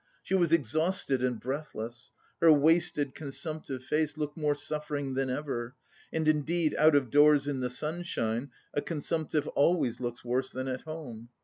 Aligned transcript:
She 0.23 0.33
was 0.33 0.51
exhausted 0.51 1.23
and 1.23 1.39
breathless. 1.39 2.09
Her 2.41 2.51
wasted 2.51 3.13
consumptive 3.13 3.83
face 3.83 4.17
looked 4.17 4.35
more 4.35 4.55
suffering 4.55 5.13
than 5.13 5.29
ever, 5.29 5.75
and 6.11 6.27
indeed 6.27 6.73
out 6.73 6.95
of 6.95 7.11
doors 7.11 7.47
in 7.47 7.59
the 7.59 7.69
sunshine 7.69 8.49
a 8.73 8.81
consumptive 8.81 9.47
always 9.49 9.99
looks 9.99 10.25
worse 10.25 10.49
than 10.49 10.67
at 10.67 10.81
home. 10.81 11.29